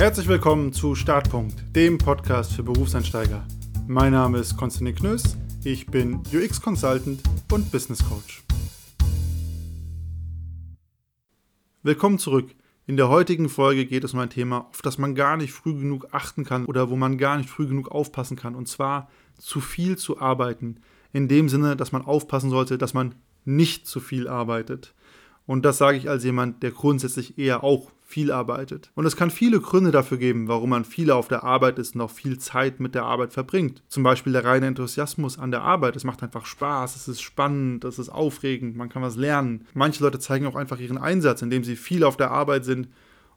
[0.00, 3.44] Herzlich willkommen zu Startpunkt, dem Podcast für Berufseinsteiger.
[3.88, 8.44] Mein Name ist Konstantin Knöss, ich bin UX Consultant und Business Coach.
[11.82, 12.54] Willkommen zurück.
[12.86, 15.74] In der heutigen Folge geht es um ein Thema, auf das man gar nicht früh
[15.74, 19.60] genug achten kann oder wo man gar nicht früh genug aufpassen kann, und zwar zu
[19.60, 20.76] viel zu arbeiten.
[21.12, 24.94] In dem Sinne, dass man aufpassen sollte, dass man nicht zu viel arbeitet.
[25.44, 28.90] Und das sage ich als jemand, der grundsätzlich eher auch viel arbeitet.
[28.94, 32.00] Und es kann viele Gründe dafür geben, warum man viel auf der Arbeit ist und
[32.00, 33.82] auch viel Zeit mit der Arbeit verbringt.
[33.86, 35.94] Zum Beispiel der reine Enthusiasmus an der Arbeit.
[35.94, 39.66] Es macht einfach Spaß, es ist spannend, es ist aufregend, man kann was lernen.
[39.74, 42.88] Manche Leute zeigen auch einfach ihren Einsatz, indem sie viel auf der Arbeit sind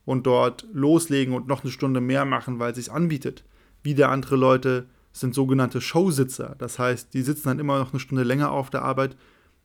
[0.05, 3.43] und dort loslegen und noch eine Stunde mehr machen, weil es sich anbietet.
[3.83, 6.55] Wieder andere Leute sind sogenannte Showsitzer.
[6.57, 9.17] Das heißt, die sitzen dann immer noch eine Stunde länger auf der Arbeit,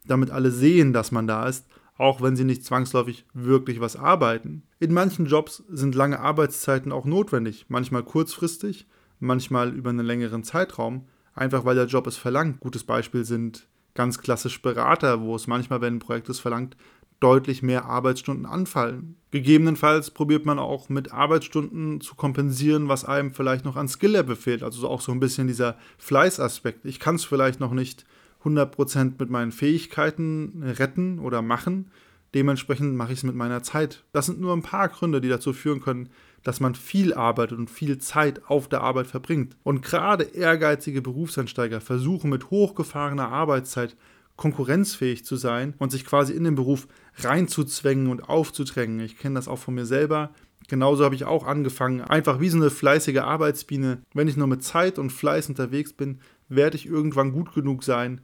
[0.05, 1.65] damit alle sehen, dass man da ist
[1.99, 4.63] auch wenn sie nicht zwangsläufig wirklich was arbeiten.
[4.79, 8.87] In manchen Jobs sind lange Arbeitszeiten auch notwendig, manchmal kurzfristig,
[9.19, 12.61] manchmal über einen längeren Zeitraum, einfach weil der Job es verlangt.
[12.61, 16.77] Gutes Beispiel sind ganz klassisch Berater, wo es manchmal, wenn ein Projekt es verlangt,
[17.19, 19.17] deutlich mehr Arbeitsstunden anfallen.
[19.31, 24.63] Gegebenenfalls probiert man auch mit Arbeitsstunden zu kompensieren, was einem vielleicht noch an Skill-Level fehlt.
[24.63, 26.85] Also auch so ein bisschen dieser Fleißaspekt.
[26.85, 28.05] Ich kann es vielleicht noch nicht
[28.47, 31.91] 100% mit meinen Fähigkeiten retten oder machen.
[32.35, 34.05] Dementsprechend mache ich es mit meiner Zeit.
[34.13, 36.11] Das sind nur ein paar Gründe, die dazu führen können,
[36.43, 39.57] dass man viel arbeitet und viel Zeit auf der Arbeit verbringt.
[39.63, 43.97] Und gerade ehrgeizige Berufseinsteiger versuchen mit hochgefahrener Arbeitszeit
[44.37, 49.01] konkurrenzfähig zu sein und sich quasi in den Beruf reinzuzwängen und aufzudrängen.
[49.01, 50.31] Ich kenne das auch von mir selber.
[50.69, 54.03] Genauso habe ich auch angefangen, einfach wie so eine fleißige Arbeitsbiene.
[54.15, 58.21] Wenn ich nur mit Zeit und Fleiß unterwegs bin, werde ich irgendwann gut genug sein,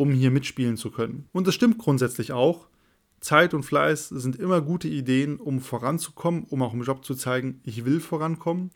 [0.00, 1.28] um hier mitspielen zu können.
[1.30, 2.68] Und das stimmt grundsätzlich auch.
[3.20, 7.60] Zeit und Fleiß sind immer gute Ideen, um voranzukommen, um auch im Job zu zeigen,
[7.64, 8.70] ich will vorankommen.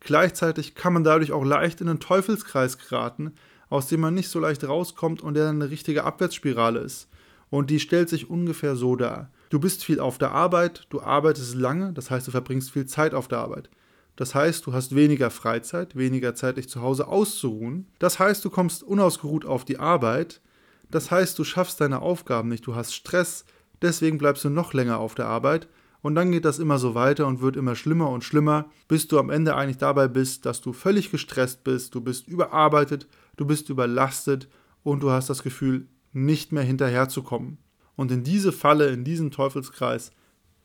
[0.00, 3.32] Gleichzeitig kann man dadurch auch leicht in einen Teufelskreis geraten,
[3.70, 7.08] aus dem man nicht so leicht rauskommt und der dann eine richtige Abwärtsspirale ist.
[7.48, 9.30] Und die stellt sich ungefähr so dar.
[9.48, 13.14] Du bist viel auf der Arbeit, du arbeitest lange, das heißt, du verbringst viel Zeit
[13.14, 13.70] auf der Arbeit.
[14.16, 17.86] Das heißt, du hast weniger Freizeit, weniger Zeit, dich zu Hause auszuruhen.
[17.98, 20.42] Das heißt, du kommst unausgeruht auf die Arbeit.
[20.90, 23.44] Das heißt, du schaffst deine Aufgaben nicht, du hast Stress,
[23.82, 25.68] deswegen bleibst du noch länger auf der Arbeit.
[26.02, 29.18] Und dann geht das immer so weiter und wird immer schlimmer und schlimmer, bis du
[29.18, 33.06] am Ende eigentlich dabei bist, dass du völlig gestresst bist, du bist überarbeitet,
[33.36, 34.48] du bist überlastet
[34.82, 37.58] und du hast das Gefühl, nicht mehr hinterherzukommen.
[37.96, 40.10] Und in diese Falle, in diesen Teufelskreis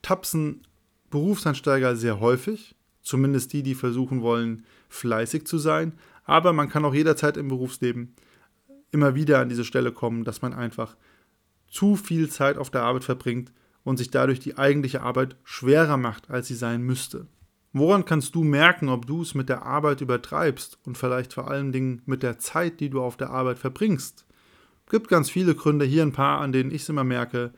[0.02, 0.62] tapsen
[1.10, 5.94] Berufseinsteiger sehr häufig, zumindest die, die versuchen wollen, fleißig zu sein.
[6.24, 8.16] Aber man kann auch jederzeit im Berufsleben
[8.96, 10.96] immer wieder an diese Stelle kommen, dass man einfach
[11.68, 13.52] zu viel Zeit auf der Arbeit verbringt
[13.84, 17.28] und sich dadurch die eigentliche Arbeit schwerer macht, als sie sein müsste.
[17.74, 21.74] Woran kannst du merken, ob du es mit der Arbeit übertreibst und vielleicht vor allen
[21.74, 24.26] Dingen mit der Zeit, die du auf der Arbeit verbringst?
[24.90, 27.52] Gibt ganz viele Gründe, hier ein paar, an denen ich es immer merke.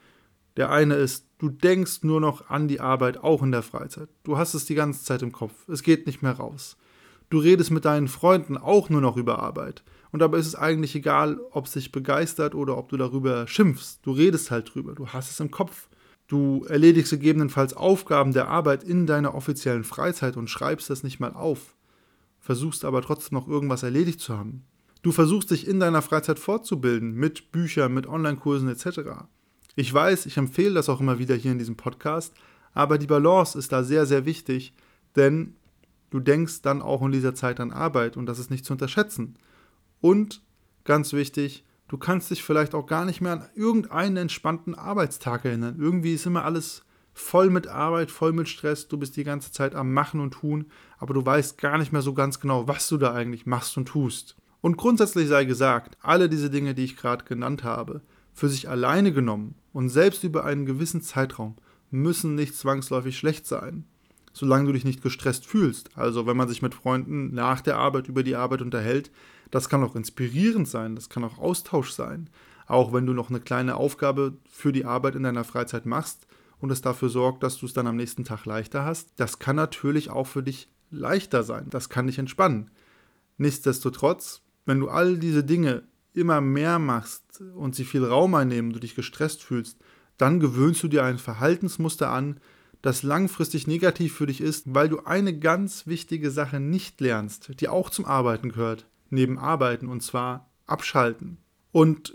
[0.55, 4.09] Der eine ist, du denkst nur noch an die Arbeit, auch in der Freizeit.
[4.23, 5.69] Du hast es die ganze Zeit im Kopf.
[5.69, 6.77] Es geht nicht mehr raus.
[7.29, 9.83] Du redest mit deinen Freunden auch nur noch über Arbeit.
[10.11, 13.99] Und dabei ist es eigentlich egal, ob es dich begeistert oder ob du darüber schimpfst.
[14.03, 14.95] Du redest halt drüber.
[14.95, 15.89] Du hast es im Kopf.
[16.27, 21.33] Du erledigst gegebenenfalls Aufgaben der Arbeit in deiner offiziellen Freizeit und schreibst das nicht mal
[21.33, 21.75] auf.
[22.39, 24.63] Versuchst aber trotzdem noch irgendwas erledigt zu haben.
[25.01, 28.99] Du versuchst dich in deiner Freizeit fortzubilden mit Büchern, mit Online-Kursen etc.
[29.75, 32.33] Ich weiß, ich empfehle das auch immer wieder hier in diesem Podcast,
[32.73, 34.73] aber die Balance ist da sehr, sehr wichtig,
[35.15, 35.55] denn
[36.09, 39.37] du denkst dann auch in dieser Zeit an Arbeit und das ist nicht zu unterschätzen.
[40.01, 40.41] Und
[40.83, 45.77] ganz wichtig, du kannst dich vielleicht auch gar nicht mehr an irgendeinen entspannten Arbeitstag erinnern.
[45.79, 49.73] Irgendwie ist immer alles voll mit Arbeit, voll mit Stress, du bist die ganze Zeit
[49.73, 50.67] am Machen und Tun,
[50.99, 53.87] aber du weißt gar nicht mehr so ganz genau, was du da eigentlich machst und
[53.87, 54.37] tust.
[54.61, 58.01] Und grundsätzlich sei gesagt, alle diese Dinge, die ich gerade genannt habe,
[58.33, 61.55] für sich alleine genommen und selbst über einen gewissen Zeitraum
[61.89, 63.85] müssen nicht zwangsläufig schlecht sein,
[64.37, 65.89] solange du dich nicht gestresst fühlst.
[65.97, 69.11] Also wenn man sich mit Freunden nach der Arbeit über die Arbeit unterhält,
[69.49, 72.29] das kann auch inspirierend sein, das kann auch Austausch sein.
[72.67, 76.27] Auch wenn du noch eine kleine Aufgabe für die Arbeit in deiner Freizeit machst
[76.59, 79.55] und es dafür sorgt, dass du es dann am nächsten Tag leichter hast, das kann
[79.55, 81.67] natürlich auch für dich leichter sein.
[81.69, 82.69] Das kann dich entspannen.
[83.37, 85.83] Nichtsdestotrotz, wenn du all diese Dinge
[86.13, 89.79] immer mehr machst und sie viel Raum einnehmen, du dich gestresst fühlst,
[90.17, 92.39] dann gewöhnst du dir ein Verhaltensmuster an,
[92.81, 97.67] das langfristig negativ für dich ist, weil du eine ganz wichtige Sache nicht lernst, die
[97.67, 101.37] auch zum Arbeiten gehört, neben Arbeiten, und zwar abschalten.
[101.71, 102.13] Und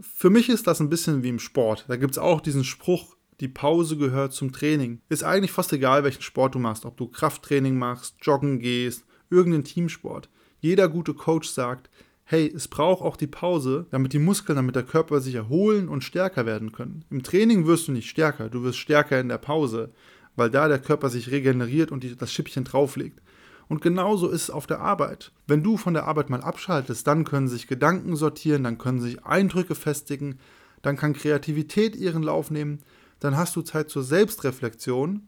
[0.00, 1.84] für mich ist das ein bisschen wie im Sport.
[1.88, 5.00] Da gibt es auch diesen Spruch, Die Pause gehört zum Training.
[5.08, 9.64] Ist eigentlich fast egal, welchen Sport du machst, ob du Krafttraining machst, joggen gehst, irgendeinen
[9.64, 10.28] Teamsport.
[10.60, 11.88] Jeder gute Coach sagt,
[12.30, 16.04] hey, es braucht auch die Pause, damit die Muskeln, damit der Körper sich erholen und
[16.04, 17.02] stärker werden können.
[17.08, 19.92] Im Training wirst du nicht stärker, du wirst stärker in der Pause,
[20.36, 23.22] weil da der Körper sich regeneriert und das Schippchen drauflegt.
[23.68, 25.32] Und genauso ist es auf der Arbeit.
[25.46, 29.24] Wenn du von der Arbeit mal abschaltest, dann können sich Gedanken sortieren, dann können sich
[29.24, 30.38] Eindrücke festigen,
[30.82, 32.80] dann kann Kreativität ihren Lauf nehmen,
[33.20, 35.22] dann hast du Zeit zur Selbstreflexion.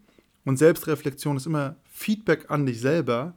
[0.44, 3.37] Und Selbstreflexion ist immer Feedback an dich selber.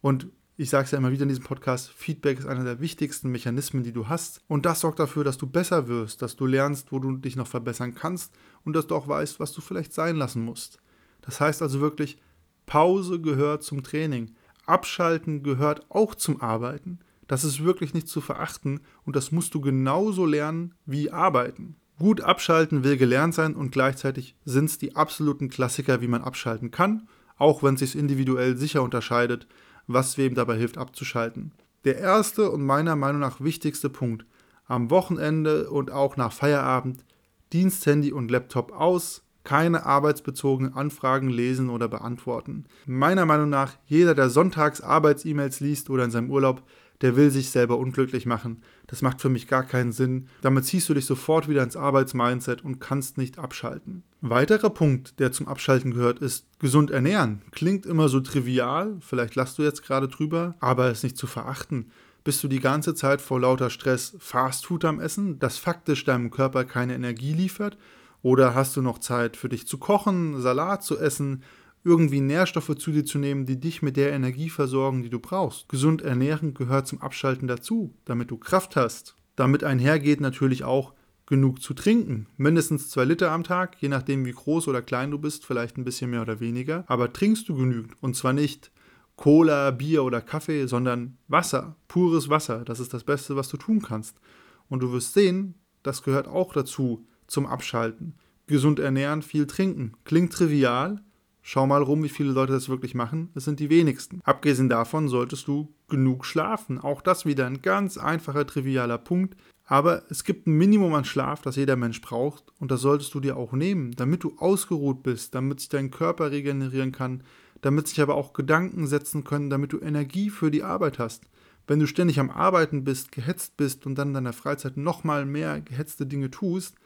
[0.00, 0.26] Und
[0.58, 3.82] ich sage es ja immer wieder in diesem Podcast, Feedback ist einer der wichtigsten Mechanismen,
[3.82, 4.40] die du hast.
[4.48, 7.46] Und das sorgt dafür, dass du besser wirst, dass du lernst, wo du dich noch
[7.46, 8.32] verbessern kannst
[8.64, 10.78] und dass du auch weißt, was du vielleicht sein lassen musst.
[11.20, 12.18] Das heißt also wirklich,
[12.64, 14.34] Pause gehört zum Training.
[14.64, 17.00] Abschalten gehört auch zum Arbeiten.
[17.26, 21.76] Das ist wirklich nicht zu verachten und das musst du genauso lernen wie arbeiten.
[21.98, 26.70] Gut abschalten will gelernt sein und gleichzeitig sind es die absoluten Klassiker, wie man abschalten
[26.70, 29.46] kann, auch wenn es sich individuell sicher unterscheidet,
[29.86, 31.52] was wem dabei hilft abzuschalten.
[31.84, 34.26] Der erste und meiner Meinung nach wichtigste Punkt
[34.66, 37.04] am Wochenende und auch nach Feierabend
[37.52, 42.64] Diensthandy und Laptop aus, keine arbeitsbezogenen Anfragen lesen oder beantworten.
[42.84, 46.64] Meiner Meinung nach, jeder, der sonntags Arbeits-E-Mails liest oder in seinem Urlaub,
[47.00, 48.62] der will sich selber unglücklich machen.
[48.88, 50.26] Das macht für mich gar keinen Sinn.
[50.42, 54.02] Damit ziehst du dich sofort wieder ins Arbeitsmindset und kannst nicht abschalten.
[54.20, 57.42] Weiterer Punkt, der zum Abschalten gehört, ist gesund ernähren.
[57.52, 61.92] Klingt immer so trivial, vielleicht lachst du jetzt gerade drüber, aber ist nicht zu verachten.
[62.24, 66.32] Bist du die ganze Zeit vor lauter Stress Fast Food am Essen, das faktisch deinem
[66.32, 67.78] Körper keine Energie liefert
[68.22, 71.42] oder hast du noch Zeit für dich zu kochen, Salat zu essen,
[71.84, 75.68] irgendwie Nährstoffe zu dir zu nehmen, die dich mit der Energie versorgen, die du brauchst?
[75.68, 79.14] Gesund ernähren gehört zum Abschalten dazu, damit du Kraft hast.
[79.36, 80.94] Damit einhergeht natürlich auch
[81.26, 82.26] genug zu trinken.
[82.36, 85.84] Mindestens zwei Liter am Tag, je nachdem wie groß oder klein du bist, vielleicht ein
[85.84, 86.84] bisschen mehr oder weniger.
[86.86, 88.70] Aber trinkst du genügend und zwar nicht
[89.16, 92.64] Cola, Bier oder Kaffee, sondern Wasser, pures Wasser.
[92.64, 94.20] Das ist das Beste, was du tun kannst.
[94.68, 98.14] Und du wirst sehen, das gehört auch dazu, zum Abschalten.
[98.46, 99.92] Gesund ernähren, viel trinken.
[100.04, 101.00] Klingt trivial.
[101.42, 103.30] Schau mal rum, wie viele Leute das wirklich machen.
[103.34, 104.20] Es sind die wenigsten.
[104.24, 106.78] Abgesehen davon solltest du genug schlafen.
[106.80, 109.36] Auch das wieder ein ganz einfacher, trivialer Punkt.
[109.64, 112.44] Aber es gibt ein Minimum an Schlaf, das jeder Mensch braucht.
[112.58, 116.30] Und das solltest du dir auch nehmen, damit du ausgeruht bist, damit sich dein Körper
[116.30, 117.22] regenerieren kann,
[117.62, 121.24] damit sich aber auch Gedanken setzen können, damit du Energie für die Arbeit hast.
[121.66, 125.60] Wenn du ständig am Arbeiten bist, gehetzt bist und dann in deiner Freizeit nochmal mehr
[125.60, 126.76] gehetzte Dinge tust,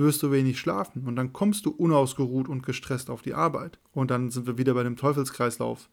[0.00, 3.78] wirst du wenig schlafen und dann kommst du unausgeruht und gestresst auf die Arbeit.
[3.92, 5.88] Und dann sind wir wieder bei dem Teufelskreislauf,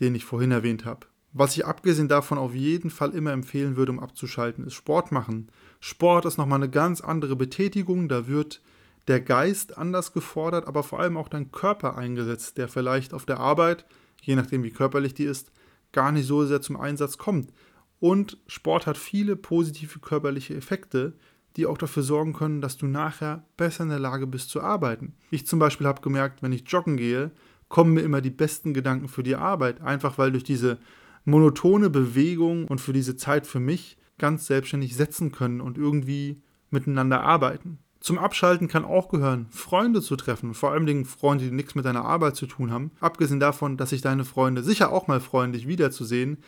[0.00, 1.06] den ich vorhin erwähnt habe.
[1.32, 5.50] Was ich abgesehen davon auf jeden Fall immer empfehlen würde, um abzuschalten, ist Sport machen.
[5.80, 8.62] Sport ist nochmal eine ganz andere Betätigung, da wird
[9.08, 13.40] der Geist anders gefordert, aber vor allem auch dein Körper eingesetzt, der vielleicht auf der
[13.40, 13.84] Arbeit,
[14.22, 15.50] je nachdem wie körperlich die ist,
[15.92, 17.52] gar nicht so sehr zum Einsatz kommt.
[18.00, 21.14] Und Sport hat viele positive körperliche Effekte,
[21.58, 25.14] die auch dafür sorgen können, dass du nachher besser in der Lage bist zu arbeiten.
[25.30, 27.32] Ich zum Beispiel habe gemerkt, wenn ich joggen gehe,
[27.68, 30.78] kommen mir immer die besten Gedanken für die Arbeit, einfach weil durch diese
[31.24, 36.40] monotone Bewegung und für diese Zeit für mich ganz selbstständig setzen können und irgendwie
[36.70, 37.78] miteinander arbeiten.
[38.00, 41.84] Zum Abschalten kann auch gehören, Freunde zu treffen, vor allem Dingen Freunde, die nichts mit
[41.84, 42.92] deiner Arbeit zu tun haben.
[43.00, 46.38] Abgesehen davon, dass sich deine Freunde sicher auch mal freuen, dich wiederzusehen,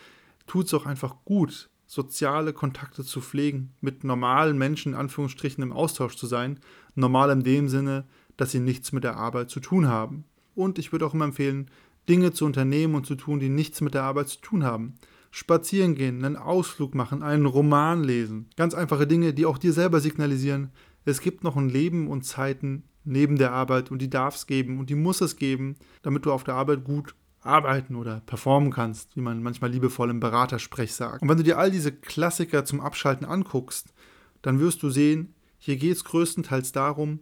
[0.47, 5.73] tut es auch einfach gut, soziale Kontakte zu pflegen, mit normalen Menschen in Anführungsstrichen im
[5.73, 6.57] Austausch zu sein.
[6.95, 8.05] Normal in dem Sinne,
[8.37, 10.23] dass sie nichts mit der Arbeit zu tun haben.
[10.55, 11.69] Und ich würde auch immer empfehlen,
[12.07, 14.95] Dinge zu unternehmen und zu tun, die nichts mit der Arbeit zu tun haben.
[15.31, 18.47] Spazieren gehen, einen Ausflug machen, einen Roman lesen.
[18.55, 20.71] Ganz einfache Dinge, die auch dir selber signalisieren,
[21.03, 24.79] es gibt noch ein Leben und Zeiten neben der Arbeit und die darf es geben
[24.79, 29.15] und die muss es geben, damit du auf der Arbeit gut arbeiten oder performen kannst,
[29.15, 31.21] wie man manchmal liebevoll im Beratersprech sagt.
[31.21, 33.93] Und wenn du dir all diese Klassiker zum Abschalten anguckst,
[34.41, 37.19] dann wirst du sehen, hier geht es größtenteils darum,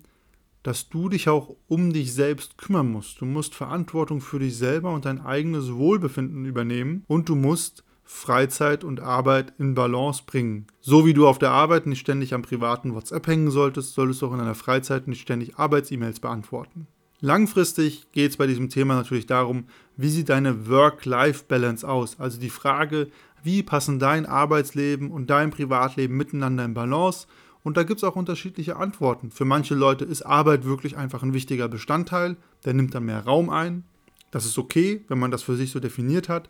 [0.64, 3.22] dass du dich auch um dich selbst kümmern musst.
[3.22, 8.84] Du musst Verantwortung für dich selber und dein eigenes Wohlbefinden übernehmen und du musst Freizeit
[8.84, 10.68] und Arbeit in Balance bringen.
[10.82, 14.28] So wie du auf der Arbeit nicht ständig am privaten WhatsApp hängen solltest, solltest du
[14.28, 16.88] auch in deiner Freizeit nicht ständig Arbeits-E-Mails beantworten.
[17.22, 19.66] Langfristig geht es bei diesem Thema natürlich darum,
[19.98, 22.18] wie sieht deine Work-Life-Balance aus?
[22.18, 23.10] Also die Frage,
[23.44, 27.28] wie passen dein Arbeitsleben und dein Privatleben miteinander in Balance?
[27.62, 29.32] Und da gibt es auch unterschiedliche Antworten.
[29.32, 33.50] Für manche Leute ist Arbeit wirklich einfach ein wichtiger Bestandteil, der nimmt dann mehr Raum
[33.50, 33.84] ein.
[34.32, 36.50] Das ist okay, wenn man das für sich so definiert hat.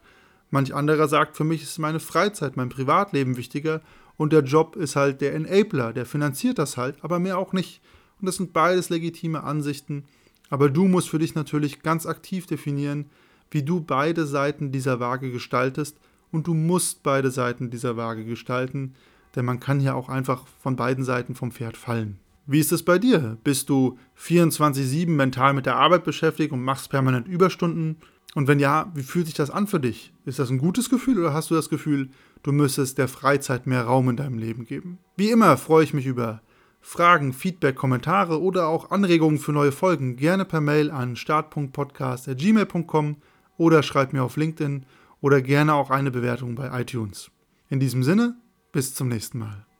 [0.52, 3.82] Manch anderer sagt, für mich ist meine Freizeit, mein Privatleben wichtiger
[4.18, 7.82] und der Job ist halt der Enabler, der finanziert das halt, aber mehr auch nicht.
[8.20, 10.06] Und das sind beides legitime Ansichten
[10.50, 13.06] Aber du musst für dich natürlich ganz aktiv definieren,
[13.52, 15.98] wie du beide Seiten dieser Waage gestaltest
[16.32, 18.94] und du musst beide Seiten dieser Waage gestalten,
[19.36, 22.20] denn man kann ja auch einfach von beiden Seiten vom Pferd fallen.
[22.46, 23.38] Wie ist es bei dir?
[23.44, 27.98] Bist du 24-7 mental mit der Arbeit beschäftigt und machst permanent Überstunden?
[28.34, 30.14] Und wenn ja, wie fühlt sich das an für dich?
[30.26, 32.10] Ist das ein gutes Gefühl oder hast du das Gefühl,
[32.42, 34.98] du müsstest der Freizeit mehr Raum in deinem Leben geben?
[35.16, 36.42] Wie immer freue ich mich über
[36.82, 43.18] Fragen, Feedback, Kommentare oder auch Anregungen für neue Folgen gerne per Mail an start.podcast.gmail.com
[43.58, 44.86] oder schreib mir auf LinkedIn
[45.22, 47.32] oder gerne auch eine Bewertung bei iTunes.
[47.70, 48.36] In diesem Sinne,
[48.72, 49.69] bis zum nächsten Mal.